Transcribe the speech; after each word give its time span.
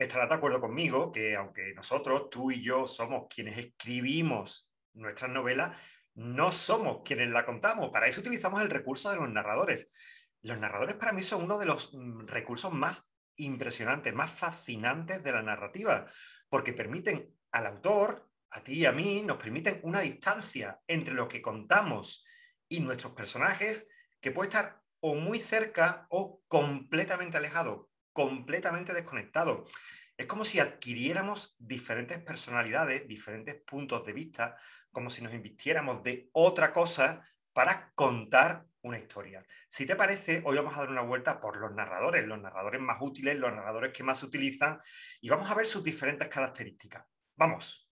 estarás 0.00 0.30
de 0.30 0.34
acuerdo 0.34 0.60
conmigo 0.60 1.12
que 1.12 1.36
aunque 1.36 1.74
nosotros, 1.74 2.30
tú 2.30 2.50
y 2.50 2.62
yo, 2.62 2.86
somos 2.86 3.26
quienes 3.32 3.58
escribimos 3.58 4.70
nuestras 4.94 5.30
novelas, 5.30 5.78
no 6.14 6.50
somos 6.52 7.02
quienes 7.04 7.28
la 7.28 7.44
contamos. 7.44 7.90
Para 7.90 8.06
eso 8.06 8.20
utilizamos 8.20 8.62
el 8.62 8.70
recurso 8.70 9.10
de 9.10 9.16
los 9.16 9.30
narradores. 9.30 9.92
Los 10.42 10.58
narradores 10.58 10.96
para 10.96 11.12
mí 11.12 11.22
son 11.22 11.42
uno 11.42 11.58
de 11.58 11.66
los 11.66 11.92
mm, 11.92 12.26
recursos 12.26 12.72
más 12.72 13.10
impresionantes, 13.36 14.14
más 14.14 14.30
fascinantes 14.30 15.22
de 15.22 15.32
la 15.32 15.42
narrativa, 15.42 16.06
porque 16.48 16.72
permiten 16.72 17.34
al 17.52 17.66
autor, 17.66 18.26
a 18.50 18.62
ti 18.62 18.80
y 18.80 18.86
a 18.86 18.92
mí, 18.92 19.22
nos 19.22 19.36
permiten 19.36 19.80
una 19.82 20.00
distancia 20.00 20.80
entre 20.86 21.14
lo 21.14 21.28
que 21.28 21.42
contamos 21.42 22.24
y 22.68 22.80
nuestros 22.80 23.12
personajes 23.12 23.86
que 24.20 24.32
puede 24.32 24.48
estar 24.48 24.82
o 25.00 25.14
muy 25.14 25.40
cerca 25.40 26.06
o 26.10 26.42
completamente 26.48 27.36
alejado, 27.36 27.89
completamente 28.12 28.92
desconectado. 28.92 29.64
Es 30.16 30.26
como 30.26 30.44
si 30.44 30.60
adquiriéramos 30.60 31.56
diferentes 31.58 32.18
personalidades, 32.18 33.08
diferentes 33.08 33.54
puntos 33.62 34.04
de 34.04 34.12
vista, 34.12 34.56
como 34.92 35.08
si 35.08 35.22
nos 35.22 35.32
invistiéramos 35.32 36.02
de 36.02 36.28
otra 36.32 36.72
cosa 36.72 37.24
para 37.52 37.92
contar 37.94 38.66
una 38.82 38.98
historia. 38.98 39.44
Si 39.68 39.86
te 39.86 39.96
parece, 39.96 40.42
hoy 40.44 40.56
vamos 40.56 40.76
a 40.76 40.80
dar 40.80 40.90
una 40.90 41.02
vuelta 41.02 41.40
por 41.40 41.58
los 41.58 41.72
narradores, 41.72 42.26
los 42.26 42.40
narradores 42.40 42.80
más 42.80 42.98
útiles, 43.00 43.38
los 43.38 43.52
narradores 43.52 43.92
que 43.92 44.02
más 44.02 44.18
se 44.18 44.26
utilizan 44.26 44.80
y 45.20 45.28
vamos 45.28 45.50
a 45.50 45.54
ver 45.54 45.66
sus 45.66 45.84
diferentes 45.84 46.28
características. 46.28 47.04
Vamos. 47.36 47.86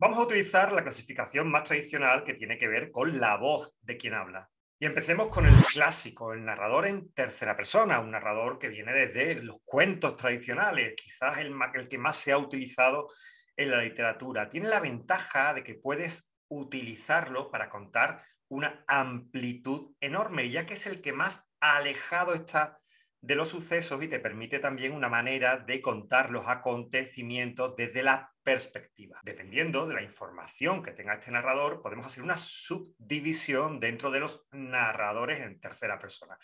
Vamos 0.00 0.18
a 0.18 0.22
utilizar 0.22 0.72
la 0.72 0.82
clasificación 0.82 1.50
más 1.50 1.64
tradicional 1.64 2.22
que 2.22 2.34
tiene 2.34 2.56
que 2.56 2.68
ver 2.68 2.90
con 2.92 3.18
la 3.18 3.36
voz 3.36 3.76
de 3.82 3.96
quien 3.96 4.14
habla. 4.14 4.48
Y 4.80 4.86
empecemos 4.86 5.28
con 5.28 5.44
el 5.44 5.54
clásico, 5.64 6.32
el 6.32 6.44
narrador 6.44 6.86
en 6.86 7.12
tercera 7.12 7.56
persona, 7.56 7.98
un 7.98 8.12
narrador 8.12 8.60
que 8.60 8.68
viene 8.68 8.92
desde 8.92 9.34
los 9.42 9.58
cuentos 9.64 10.14
tradicionales, 10.14 10.94
quizás 10.94 11.38
el, 11.38 11.52
el 11.74 11.88
que 11.88 11.98
más 11.98 12.16
se 12.16 12.30
ha 12.30 12.38
utilizado 12.38 13.08
en 13.56 13.72
la 13.72 13.82
literatura. 13.82 14.48
Tiene 14.48 14.68
la 14.68 14.78
ventaja 14.78 15.52
de 15.52 15.64
que 15.64 15.74
puedes 15.74 16.32
utilizarlo 16.46 17.50
para 17.50 17.68
contar 17.70 18.24
una 18.46 18.84
amplitud 18.86 19.96
enorme, 20.00 20.48
ya 20.48 20.64
que 20.64 20.74
es 20.74 20.86
el 20.86 21.02
que 21.02 21.12
más 21.12 21.50
alejado 21.60 22.34
está 22.34 22.78
de 23.20 23.34
los 23.34 23.48
sucesos 23.48 24.02
y 24.02 24.08
te 24.08 24.20
permite 24.20 24.58
también 24.58 24.92
una 24.92 25.08
manera 25.08 25.58
de 25.58 25.80
contar 25.82 26.30
los 26.30 26.46
acontecimientos 26.46 27.74
desde 27.76 28.02
la 28.02 28.32
perspectiva. 28.42 29.20
Dependiendo 29.24 29.86
de 29.86 29.94
la 29.94 30.02
información 30.02 30.82
que 30.82 30.92
tenga 30.92 31.14
este 31.14 31.30
narrador, 31.30 31.82
podemos 31.82 32.06
hacer 32.06 32.22
una 32.22 32.36
subdivisión 32.36 33.80
dentro 33.80 34.10
de 34.10 34.20
los 34.20 34.46
narradores 34.52 35.40
en 35.40 35.60
tercera 35.60 35.98
persona. 35.98 36.38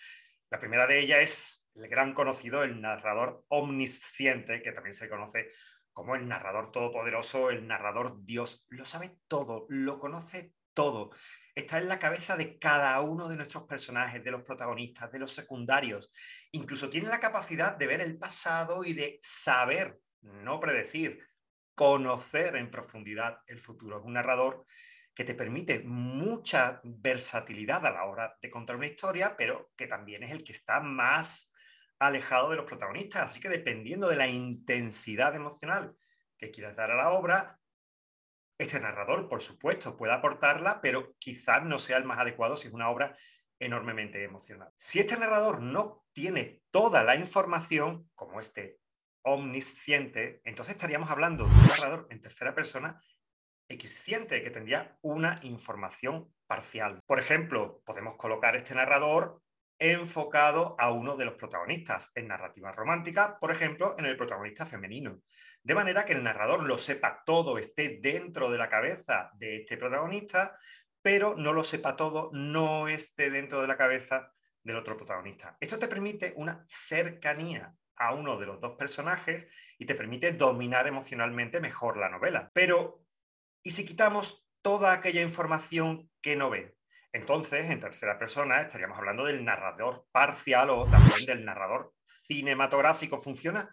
La 0.51 0.59
primera 0.59 0.87
de 0.87 1.01
ellas 1.01 1.21
es 1.21 1.69
el 1.75 1.89
gran 1.89 2.13
conocido, 2.13 2.63
el 2.63 2.81
narrador 2.81 3.45
omnisciente, 3.49 4.63
que 4.63 4.73
también 4.73 4.93
se 4.93 5.09
conoce 5.09 5.49
como 5.93 6.17
el 6.17 6.29
narrador 6.29 6.73
todopoderoso, 6.73 7.51
el 7.51 7.67
narrador 7.67 8.25
Dios. 8.25 8.67
Lo 8.69 8.85
sabe 8.85 9.17
todo, 9.29 9.67
lo 9.69 9.99
conoce 9.99 10.53
todo 10.75 11.11
está 11.55 11.79
en 11.79 11.89
la 11.89 11.99
cabeza 11.99 12.37
de 12.37 12.59
cada 12.59 13.01
uno 13.01 13.29
de 13.29 13.37
nuestros 13.37 13.65
personajes, 13.65 14.23
de 14.25 14.31
los 14.31 14.43
protagonistas, 14.43 15.11
de 15.13 15.19
los 15.19 15.33
secundarios. 15.33 16.11
Incluso 16.53 16.91
tiene 16.91 17.09
la 17.09 17.21
capacidad 17.21 17.77
de 17.77 17.87
ver 17.87 18.01
el 18.01 18.19
pasado 18.19 18.85
y 18.85 18.93
de 18.93 19.17
saber, 19.21 20.01
no 20.23 20.59
predecir, 20.59 21.21
conocer 21.75 22.57
en 22.57 22.71
profundidad 22.71 23.39
el 23.47 23.61
futuro. 23.61 23.99
Es 23.99 24.05
un 24.05 24.15
narrador 24.15 24.67
que 25.15 25.25
te 25.25 25.35
permite 25.35 25.81
mucha 25.85 26.81
versatilidad 26.83 27.87
a 27.87 27.93
la 27.93 28.05
hora 28.05 28.37
de 28.43 28.51
contar 28.51 28.77
una 28.77 28.87
historia, 28.87 29.37
pero 29.37 29.71
que 29.77 29.87
también 29.87 30.25
es 30.25 30.33
el 30.33 30.43
que 30.43 30.53
está 30.53 30.81
más 30.81 31.53
alejado 32.01 32.51
de 32.51 32.57
los 32.57 32.65
protagonistas. 32.65 33.31
Así 33.31 33.41
que 33.41 33.49
dependiendo 33.49 34.09
de 34.09 34.17
la 34.17 34.27
intensidad 34.27 35.35
emocional 35.37 35.97
que 36.37 36.51
quieras 36.51 36.77
dar 36.77 36.91
a 36.91 36.97
la 36.97 37.11
obra, 37.11 37.61
este 38.59 38.81
narrador, 38.81 39.29
por 39.29 39.43
supuesto, 39.43 39.97
puede 39.97 40.13
aportarla, 40.13 40.81
pero 40.81 41.15
quizás 41.19 41.65
no 41.65 41.79
sea 41.79 41.97
el 41.97 42.05
más 42.05 42.19
adecuado 42.19 42.57
si 42.57 42.69
es 42.69 42.75
una 42.75 42.91
obra 42.91 43.17
enormemente 43.59 44.23
emocional. 44.23 44.73
Si 44.77 45.01
este 45.01 45.17
narrador 45.17 45.61
no 45.61 46.05
tiene 46.13 46.63
toda 46.71 47.03
la 47.03 47.17
información, 47.17 48.11
como 48.15 48.41
este 48.41 48.79
omnisciente, 49.23 50.41
entonces 50.45 50.75
estaríamos 50.75 51.11
hablando 51.11 51.45
de 51.45 51.51
un 51.51 51.67
narrador 51.67 52.07
en 52.11 52.21
tercera 52.21 52.55
persona 52.55 53.01
equisciente, 53.69 54.43
que 54.43 54.51
tendría 54.51 54.99
una 55.03 55.41
información 55.43 56.33
parcial. 56.47 57.01
Por 57.07 57.19
ejemplo, 57.19 57.81
podemos 57.85 58.17
colocar 58.17 58.57
este 58.57 58.75
narrador 58.75 59.41
enfocado 59.93 60.77
a 60.79 60.91
uno 60.91 61.17
de 61.17 61.25
los 61.25 61.35
protagonistas 61.35 62.13
en 62.15 62.29
narrativa 62.29 62.73
romántica, 62.73 63.39
por 63.39 63.51
ejemplo, 63.51 63.95
en 63.99 64.07
el 64.07 64.17
protagonista 64.17 64.67
femenino. 64.67 65.21
De 65.63 65.75
manera 65.75 66.05
que 66.05 66.13
el 66.13 66.23
narrador 66.23 66.65
lo 66.65 66.79
sepa 66.79 67.23
todo, 67.25 67.59
esté 67.59 67.99
dentro 68.01 68.51
de 68.51 68.59
la 68.59 68.69
cabeza 68.69 69.31
de 69.35 69.57
este 69.57 69.77
protagonista, 69.77 70.59
pero 71.03 71.35
no 71.37 71.53
lo 71.53 71.65
sepa 71.65 71.97
todo, 71.97 72.31
no 72.33 72.89
esté 72.89 73.31
dentro 73.31 73.61
de 73.61 73.69
la 73.69 73.77
cabeza 73.77 74.33
del 74.63 74.77
otro 74.77 74.97
protagonista. 74.97 75.57
Esto 75.61 75.79
te 75.79 75.89
permite 75.89 76.33
una 76.37 76.65
cercanía 76.67 77.75
a 77.97 78.15
uno 78.15 78.39
de 78.39 78.47
los 78.47 78.61
dos 78.61 78.77
personajes 78.77 79.47
y 79.79 79.87
te 79.87 79.95
permite 79.95 80.33
dominar 80.33 80.87
emocionalmente 80.87 81.61
mejor 81.61 81.97
la 81.97 82.09
novela. 82.09 82.51
Pero, 82.53 83.05
¿y 83.63 83.73
si 83.73 83.85
quitamos 83.85 84.47
toda 84.63 84.93
aquella 84.93 85.23
información 85.23 86.11
que 86.21 86.37
no 86.37 86.51
ve? 86.51 86.75
Entonces, 87.15 87.71
en 87.71 87.81
tercera 87.81 88.19
persona 88.19 88.61
estaríamos 88.61 88.99
hablando 88.99 89.25
del 89.25 89.43
narrador 89.45 90.07
parcial 90.13 90.69
o 90.69 90.87
también 90.91 91.25
del 91.27 91.45
narrador 91.47 91.95
cinematográfico. 92.05 93.17
¿Funciona? 93.17 93.71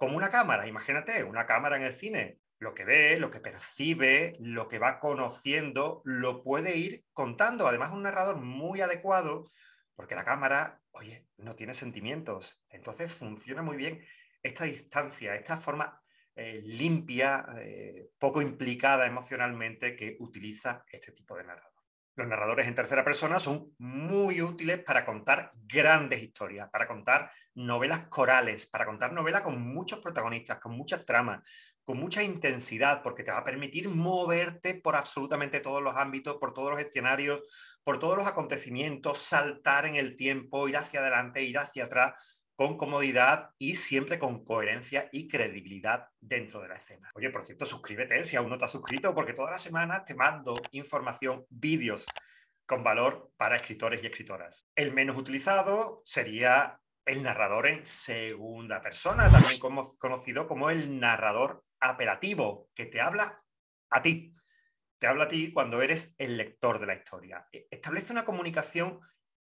como 0.00 0.16
una 0.16 0.30
cámara, 0.30 0.66
imagínate, 0.66 1.24
una 1.24 1.44
cámara 1.44 1.76
en 1.76 1.82
el 1.82 1.92
cine, 1.92 2.38
lo 2.58 2.72
que 2.72 2.86
ve, 2.86 3.18
lo 3.18 3.30
que 3.30 3.38
percibe, 3.38 4.34
lo 4.40 4.66
que 4.66 4.78
va 4.78 4.98
conociendo, 4.98 6.00
lo 6.06 6.42
puede 6.42 6.74
ir 6.78 7.04
contando. 7.12 7.68
Además, 7.68 7.92
un 7.92 8.04
narrador 8.04 8.36
muy 8.36 8.80
adecuado, 8.80 9.50
porque 9.94 10.14
la 10.14 10.24
cámara, 10.24 10.80
oye, 10.92 11.26
no 11.36 11.54
tiene 11.54 11.74
sentimientos. 11.74 12.64
Entonces 12.70 13.12
funciona 13.12 13.60
muy 13.60 13.76
bien 13.76 14.02
esta 14.42 14.64
distancia, 14.64 15.34
esta 15.34 15.58
forma 15.58 16.00
eh, 16.34 16.62
limpia, 16.64 17.44
eh, 17.58 18.08
poco 18.18 18.40
implicada 18.40 19.04
emocionalmente 19.04 19.96
que 19.96 20.16
utiliza 20.18 20.82
este 20.90 21.12
tipo 21.12 21.36
de 21.36 21.44
narrador. 21.44 21.79
Los 22.20 22.28
narradores 22.28 22.68
en 22.68 22.74
tercera 22.74 23.02
persona 23.02 23.40
son 23.40 23.74
muy 23.78 24.42
útiles 24.42 24.84
para 24.84 25.06
contar 25.06 25.50
grandes 25.66 26.22
historias, 26.22 26.68
para 26.68 26.86
contar 26.86 27.32
novelas 27.54 28.08
corales, 28.08 28.66
para 28.66 28.84
contar 28.84 29.14
novelas 29.14 29.40
con 29.40 29.58
muchos 29.58 30.00
protagonistas, 30.00 30.60
con 30.60 30.76
muchas 30.76 31.06
tramas, 31.06 31.40
con 31.82 31.96
mucha 31.96 32.22
intensidad, 32.22 33.02
porque 33.02 33.22
te 33.22 33.30
va 33.30 33.38
a 33.38 33.44
permitir 33.44 33.88
moverte 33.88 34.74
por 34.74 34.96
absolutamente 34.96 35.60
todos 35.60 35.82
los 35.82 35.96
ámbitos, 35.96 36.36
por 36.36 36.52
todos 36.52 36.72
los 36.72 36.80
escenarios, 36.80 37.40
por 37.82 37.98
todos 37.98 38.18
los 38.18 38.26
acontecimientos, 38.26 39.18
saltar 39.18 39.86
en 39.86 39.94
el 39.96 40.14
tiempo, 40.14 40.68
ir 40.68 40.76
hacia 40.76 41.00
adelante, 41.00 41.42
ir 41.42 41.56
hacia 41.56 41.84
atrás, 41.84 42.39
con 42.60 42.76
comodidad 42.76 43.54
y 43.56 43.76
siempre 43.76 44.18
con 44.18 44.44
coherencia 44.44 45.08
y 45.12 45.28
credibilidad 45.28 46.08
dentro 46.20 46.60
de 46.60 46.68
la 46.68 46.74
escena. 46.74 47.10
Oye, 47.14 47.30
por 47.30 47.42
cierto, 47.42 47.64
suscríbete 47.64 48.22
si 48.24 48.36
aún 48.36 48.50
no 48.50 48.58
te 48.58 48.66
has 48.66 48.70
suscrito, 48.70 49.14
porque 49.14 49.32
todas 49.32 49.52
las 49.52 49.62
semanas 49.62 50.04
te 50.04 50.14
mando 50.14 50.52
información, 50.72 51.46
vídeos 51.48 52.04
con 52.66 52.84
valor 52.84 53.32
para 53.38 53.56
escritores 53.56 54.02
y 54.02 54.08
escritoras. 54.08 54.66
El 54.76 54.92
menos 54.92 55.16
utilizado 55.16 56.02
sería 56.04 56.78
el 57.06 57.22
narrador 57.22 57.66
en 57.66 57.82
segunda 57.82 58.82
persona, 58.82 59.30
también 59.30 59.58
conocido 59.98 60.46
como 60.46 60.68
el 60.68 61.00
narrador 61.00 61.64
apelativo, 61.80 62.68
que 62.74 62.84
te 62.84 63.00
habla 63.00 63.42
a 63.88 64.02
ti. 64.02 64.34
Te 64.98 65.06
habla 65.06 65.24
a 65.24 65.28
ti 65.28 65.54
cuando 65.54 65.80
eres 65.80 66.14
el 66.18 66.36
lector 66.36 66.78
de 66.78 66.88
la 66.88 66.94
historia. 66.94 67.48
E, 67.52 67.68
establece 67.70 68.12
una 68.12 68.26
comunicación 68.26 69.00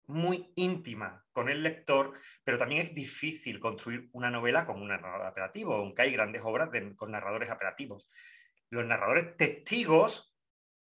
muy 0.07 0.51
íntima 0.55 1.25
con 1.31 1.49
el 1.49 1.63
lector, 1.63 2.13
pero 2.43 2.57
también 2.57 2.81
es 2.81 2.93
difícil 2.93 3.59
construir 3.59 4.09
una 4.13 4.29
novela 4.29 4.65
con 4.65 4.81
un 4.81 4.89
narrador 4.89 5.25
apelativo, 5.25 5.73
aunque 5.73 6.03
hay 6.03 6.13
grandes 6.13 6.41
obras 6.43 6.69
con 6.95 7.11
narradores 7.11 7.49
apelativos. 7.49 8.07
Los 8.69 8.85
narradores 8.85 9.35
testigos, 9.37 10.35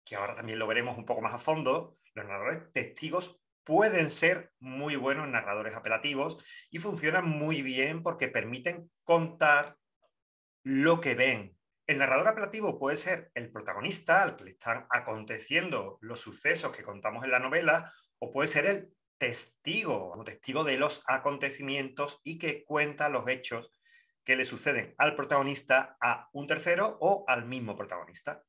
que 0.05 0.15
ahora 0.15 0.35
también 0.35 0.59
lo 0.59 0.67
veremos 0.67 0.97
un 0.97 1.05
poco 1.05 1.21
más 1.21 1.33
a 1.33 1.37
fondo, 1.37 1.97
los 2.13 2.25
narradores 2.25 2.71
testigos 2.71 3.41
pueden 3.63 4.09
ser 4.09 4.51
muy 4.59 4.95
buenos 4.95 5.27
narradores 5.27 5.75
apelativos 5.75 6.43
y 6.69 6.79
funcionan 6.79 7.27
muy 7.29 7.61
bien 7.61 8.03
porque 8.03 8.27
permiten 8.27 8.91
contar 9.03 9.77
lo 10.63 10.99
que 11.01 11.15
ven. 11.15 11.55
El 11.87 11.97
narrador 11.97 12.27
apelativo 12.27 12.79
puede 12.79 12.95
ser 12.95 13.31
el 13.33 13.51
protagonista 13.51 14.23
al 14.23 14.35
que 14.35 14.45
le 14.45 14.51
están 14.51 14.85
aconteciendo 14.89 15.97
los 16.01 16.19
sucesos 16.21 16.75
que 16.75 16.83
contamos 16.83 17.23
en 17.23 17.31
la 17.31 17.39
novela, 17.39 17.91
o 18.19 18.31
puede 18.31 18.47
ser 18.47 18.65
el 18.65 18.93
testigo, 19.21 20.13
un 20.15 20.25
testigo 20.25 20.63
de 20.63 20.79
los 20.79 21.03
acontecimientos 21.05 22.19
y 22.23 22.39
que 22.39 22.65
cuenta 22.65 23.07
los 23.07 23.27
hechos 23.27 23.71
que 24.23 24.35
le 24.35 24.45
suceden 24.45 24.95
al 24.97 25.15
protagonista, 25.15 25.95
a 26.01 26.27
un 26.33 26.47
tercero 26.47 26.97
o 26.99 27.23
al 27.27 27.45
mismo 27.45 27.75
protagonista. 27.75 28.41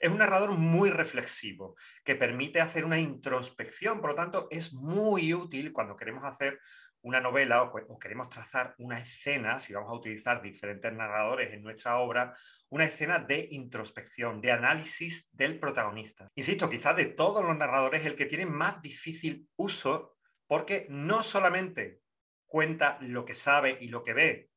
Es 0.00 0.10
un 0.10 0.16
narrador 0.16 0.52
muy 0.52 0.88
reflexivo 0.88 1.76
que 2.06 2.14
permite 2.14 2.62
hacer 2.62 2.86
una 2.86 2.98
introspección, 2.98 4.00
por 4.00 4.10
lo 4.10 4.16
tanto 4.16 4.48
es 4.50 4.72
muy 4.72 5.34
útil 5.34 5.74
cuando 5.74 5.94
queremos 5.94 6.24
hacer 6.24 6.58
una 7.02 7.20
novela 7.20 7.62
o, 7.62 7.98
queremos 7.98 8.30
trazar 8.30 8.74
una 8.78 8.98
escena, 8.98 9.58
si 9.58 9.74
vamos 9.74 9.90
a 9.90 9.96
utilizar 9.96 10.40
diferentes 10.40 10.90
narradores 10.90 11.52
en 11.52 11.62
nuestra 11.62 11.98
obra, 11.98 12.32
una 12.70 12.84
escena 12.86 13.18
de 13.18 13.46
introspección, 13.50 14.40
de 14.40 14.52
análisis 14.52 15.28
del 15.32 15.60
protagonista. 15.60 16.30
Insisto, 16.34 16.70
quizás 16.70 16.96
de 16.96 17.04
todos 17.04 17.44
los 17.44 17.54
narradores 17.58 18.06
el 18.06 18.16
que 18.16 18.24
tiene 18.24 18.46
más 18.46 18.80
difícil 18.80 19.46
uso 19.56 20.13
porque 20.46 20.86
no 20.88 21.22
solamente 21.22 22.00
cuenta 22.46 22.98
lo 23.00 23.24
que 23.24 23.34
sabe 23.34 23.78
y 23.80 23.88
lo 23.88 24.04
que 24.04 24.12
ve, 24.12 24.50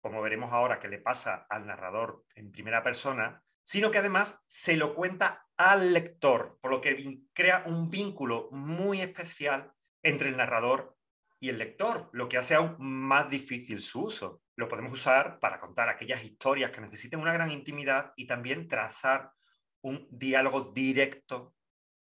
como 0.00 0.22
veremos 0.22 0.52
ahora 0.52 0.80
que 0.80 0.88
le 0.88 0.98
pasa 0.98 1.46
al 1.48 1.66
narrador 1.66 2.24
en 2.34 2.52
primera 2.52 2.82
persona, 2.82 3.42
sino 3.62 3.90
que 3.90 3.98
además 3.98 4.42
se 4.46 4.76
lo 4.76 4.94
cuenta 4.94 5.46
al 5.56 5.92
lector, 5.94 6.58
por 6.60 6.70
lo 6.70 6.80
que 6.80 7.20
crea 7.32 7.64
un 7.66 7.90
vínculo 7.90 8.48
muy 8.50 9.00
especial 9.00 9.72
entre 10.02 10.28
el 10.28 10.36
narrador 10.36 10.96
y 11.40 11.48
el 11.48 11.58
lector, 11.58 12.10
lo 12.12 12.28
que 12.28 12.38
hace 12.38 12.54
aún 12.54 12.76
más 12.78 13.30
difícil 13.30 13.80
su 13.80 14.04
uso. 14.04 14.42
Lo 14.56 14.68
podemos 14.68 14.92
usar 14.92 15.40
para 15.40 15.60
contar 15.60 15.88
aquellas 15.88 16.24
historias 16.24 16.70
que 16.70 16.80
necesiten 16.80 17.20
una 17.20 17.32
gran 17.32 17.50
intimidad 17.50 18.12
y 18.16 18.26
también 18.26 18.68
trazar 18.68 19.32
un 19.80 20.06
diálogo 20.10 20.72
directo 20.74 21.54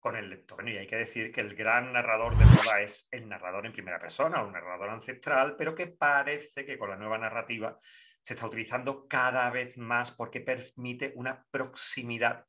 con 0.08 0.16
el 0.16 0.30
lector. 0.30 0.66
Y 0.66 0.78
hay 0.78 0.86
que 0.86 0.96
decir 0.96 1.30
que 1.30 1.42
el 1.42 1.54
gran 1.54 1.92
narrador 1.92 2.34
de 2.38 2.46
moda 2.46 2.80
es 2.80 3.08
el 3.10 3.28
narrador 3.28 3.66
en 3.66 3.74
primera 3.74 3.98
persona, 3.98 4.42
un 4.42 4.52
narrador 4.54 4.88
ancestral, 4.88 5.54
pero 5.54 5.74
que 5.74 5.88
parece 5.88 6.64
que 6.64 6.78
con 6.78 6.88
la 6.88 6.96
nueva 6.96 7.18
narrativa 7.18 7.78
se 8.22 8.32
está 8.32 8.46
utilizando 8.46 9.06
cada 9.06 9.50
vez 9.50 9.76
más 9.76 10.10
porque 10.10 10.40
permite 10.40 11.12
una 11.14 11.44
proximidad 11.50 12.46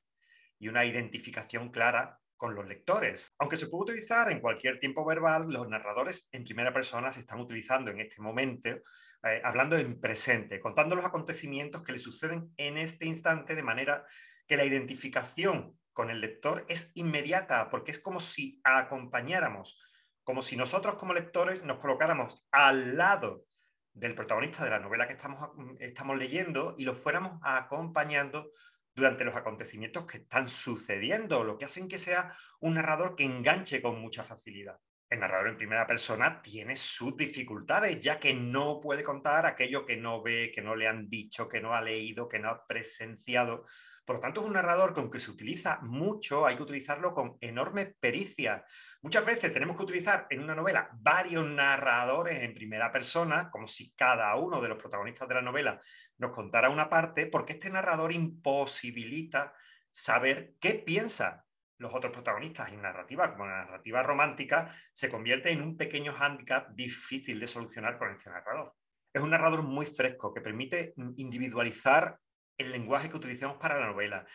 y 0.57 0.69
una 0.69 0.85
identificación 0.85 1.69
clara 1.69 2.17
con 2.37 2.55
los 2.55 2.65
lectores. 2.65 3.27
Aunque 3.39 3.57
se 3.57 3.67
puede 3.67 3.91
utilizar 3.91 4.31
en 4.31 4.39
cualquier 4.39 4.79
tiempo 4.79 5.03
verbal, 5.03 5.51
los 5.51 5.67
narradores 5.67 6.29
en 6.31 6.45
primera 6.45 6.73
persona 6.73 7.11
se 7.11 7.19
están 7.19 7.41
utilizando 7.41 7.91
en 7.91 7.99
este 7.99 8.21
momento, 8.21 8.69
eh, 8.69 9.41
hablando 9.43 9.77
en 9.77 9.99
presente, 9.99 10.61
contando 10.61 10.95
los 10.95 11.03
acontecimientos 11.03 11.83
que 11.83 11.91
le 11.91 11.99
suceden 11.99 12.53
en 12.55 12.77
este 12.77 13.05
instante 13.05 13.53
de 13.53 13.63
manera 13.63 14.05
que 14.47 14.55
la 14.55 14.63
identificación 14.63 15.77
con 15.99 16.09
el 16.09 16.21
lector 16.21 16.63
es 16.69 16.93
inmediata, 16.95 17.69
porque 17.69 17.91
es 17.91 17.99
como 17.99 18.21
si 18.21 18.61
acompañáramos, 18.63 19.81
como 20.23 20.41
si 20.41 20.55
nosotros 20.55 20.95
como 20.95 21.13
lectores 21.13 21.65
nos 21.65 21.79
colocáramos 21.79 22.41
al 22.51 22.95
lado 22.95 23.43
del 23.91 24.15
protagonista 24.15 24.63
de 24.63 24.69
la 24.69 24.79
novela 24.79 25.07
que 25.07 25.13
estamos, 25.15 25.49
estamos 25.81 26.17
leyendo 26.17 26.73
y 26.77 26.85
lo 26.85 26.95
fuéramos 26.95 27.41
acompañando 27.43 28.53
durante 28.95 29.25
los 29.25 29.35
acontecimientos 29.35 30.05
que 30.05 30.19
están 30.19 30.47
sucediendo, 30.47 31.43
lo 31.43 31.57
que 31.57 31.65
hacen 31.65 31.89
que 31.89 31.97
sea 31.97 32.33
un 32.61 32.75
narrador 32.75 33.17
que 33.17 33.25
enganche 33.25 33.81
con 33.81 33.99
mucha 33.99 34.23
facilidad. 34.23 34.79
El 35.09 35.21
narrador 35.21 35.47
en 35.47 35.57
primera 35.57 35.87
persona 35.87 36.39
tiene 36.39 36.75
sus 36.75 37.17
dificultades, 37.17 37.99
ya 37.99 38.19
que 38.19 38.35
no 38.35 38.79
puede 38.79 39.03
contar 39.03 39.47
aquello 39.47 39.83
que 39.83 39.97
no 39.97 40.21
ve, 40.21 40.51
que 40.53 40.61
no 40.61 40.75
le 40.75 40.87
han 40.87 41.09
dicho, 41.09 41.49
que 41.49 41.59
no 41.59 41.73
ha 41.73 41.81
leído, 41.81 42.29
que 42.29 42.37
no 42.37 42.49
ha 42.49 42.67
presenciado. 42.67 43.65
Por 44.05 44.17
lo 44.17 44.21
tanto, 44.21 44.41
es 44.41 44.47
un 44.47 44.53
narrador 44.53 44.93
que 44.93 44.99
aunque 44.99 45.19
se 45.19 45.31
utiliza 45.31 45.79
mucho, 45.81 46.45
hay 46.45 46.55
que 46.55 46.61
utilizarlo 46.61 47.15
con 47.15 47.37
enorme 47.41 47.87
pericia. 47.87 48.63
Muchas 49.01 49.25
veces 49.25 49.51
tenemos 49.51 49.77
que 49.77 49.83
utilizar 49.83 50.27
en 50.29 50.43
una 50.43 50.53
novela 50.53 50.89
varios 50.93 51.45
narradores 51.45 52.43
en 52.43 52.53
primera 52.53 52.91
persona, 52.91 53.49
como 53.49 53.65
si 53.65 53.91
cada 53.93 54.35
uno 54.35 54.61
de 54.61 54.67
los 54.67 54.77
protagonistas 54.77 55.27
de 55.27 55.35
la 55.35 55.41
novela 55.41 55.79
nos 56.19 56.31
contara 56.31 56.69
una 56.69 56.87
parte, 56.87 57.25
porque 57.25 57.53
este 57.53 57.71
narrador 57.71 58.13
imposibilita 58.13 59.53
saber 59.89 60.53
qué 60.59 60.75
piensan 60.75 61.41
los 61.79 61.93
otros 61.93 62.13
protagonistas 62.13 62.71
en 62.71 62.81
narrativa, 62.81 63.31
como 63.31 63.45
la 63.45 63.65
narrativa 63.65 64.03
romántica, 64.03 64.73
se 64.93 65.09
convierte 65.09 65.51
en 65.51 65.61
un 65.61 65.77
pequeño 65.77 66.13
hándicap 66.13 66.69
difícil 66.71 67.39
de 67.39 67.47
solucionar 67.47 67.97
con 67.97 68.11
este 68.11 68.29
narrador. 68.29 68.75
Es 69.13 69.21
un 69.21 69.31
narrador 69.31 69.63
muy 69.63 69.85
fresco 69.85 70.33
que 70.33 70.41
permite 70.41 70.93
individualizar 71.17 72.19
el 72.57 72.71
lenguaje 72.71 73.09
que 73.09 73.15
utilicemos 73.15 73.57
para 73.57 73.79
la 73.79 73.87
novela. 73.87 74.25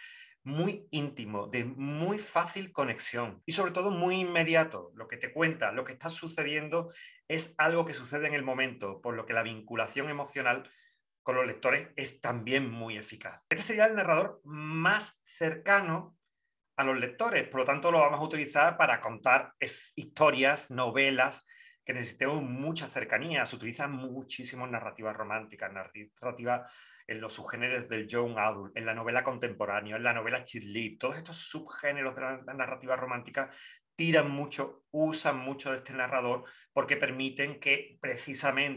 Muy 0.43 0.88
íntimo, 0.91 1.46
de 1.46 1.64
muy 1.64 2.19
fácil 2.19 2.73
conexión 2.73 3.43
y 3.46 3.52
sobre 3.52 3.73
todo 3.73 3.91
muy 3.91 4.17
inmediato. 4.17 4.91
Lo 4.94 5.06
que 5.06 5.17
te 5.17 5.32
cuenta, 5.32 5.73
lo 5.73 5.85
que 5.85 5.93
está 5.93 6.11
sucediendo 6.11 6.91
es 7.29 7.55
algo 7.56 7.87
que 7.87 7.94
sucede 7.94 8.26
en 8.26 8.35
el 8.35 8.43
momento, 8.43 9.00
por 9.00 9.14
lo 9.14 9.26
que 9.26 9.32
la 9.32 9.43
vinculación 9.43 10.11
emocional 10.11 10.70
con 11.23 11.37
los 11.37 11.46
lectores 11.46 11.91
es 11.96 12.20
también 12.20 12.70
muy 12.70 12.99
eficaz. 12.99 13.46
Este 13.49 13.62
sería 13.62 13.87
el 13.87 13.94
narrador 13.94 14.41
más 14.44 15.23
cercano 15.25 16.19
a 16.76 16.85
los 16.85 16.99
lectores, 16.99 17.47
por 17.49 17.61
lo 17.61 17.67
tanto 17.67 17.91
lo 17.91 18.00
vamos 18.00 18.21
a 18.21 18.25
utilizar 18.25 18.76
para 18.76 19.00
contar 19.00 19.53
historias, 19.61 20.71
novelas 20.71 21.47
que 21.85 21.93
necesitemos 21.93 22.43
mucha 22.43 22.88
cercanía. 22.88 23.47
Se 23.47 23.56
utilizan 23.56 23.93
muchísimas 23.93 24.71
narrativas 24.71 25.17
románticas, 25.17 25.73
narrativas 25.73 26.73
en 27.06 27.21
los 27.21 27.35
subgéneros 27.35 27.88
del 27.88 28.09
young 28.09 28.38
adult, 28.38 28.76
en 28.76 28.87
la 28.87 28.94
novela 28.94 29.23
contemporánea, 29.23 29.97
en 29.97 30.03
la 30.03 30.15
novela 30.15 30.43
chill 30.43 30.99
todos 30.99 31.17
estos 31.17 31.37
subgéneros 31.37 32.15
de 32.15 32.23
la 32.23 32.55
narrativa 32.55 32.97
romántica 32.97 33.50
tiran 33.97 34.31
mucho, 34.31 34.85
usan 34.91 35.38
mucho 35.38 35.70
de 35.70 35.77
este 35.77 35.93
narrador 35.93 36.44
porque 36.73 36.97
permiten 36.97 37.61
que 37.61 37.99
precisamente 38.00 38.73